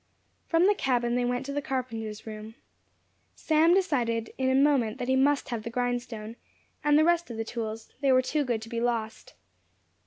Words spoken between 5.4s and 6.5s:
have the grindstone,